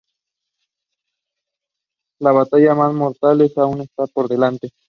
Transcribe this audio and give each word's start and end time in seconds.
Su 2.17 2.25
batalla 2.25 2.73
más 2.73 2.91
mortal 2.91 3.51
aún 3.57 3.81
está 3.81 4.07
por 4.07 4.27
delante. 4.27 4.71